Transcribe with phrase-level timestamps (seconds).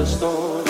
[0.00, 0.69] the storm.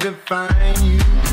[0.00, 1.25] To find you.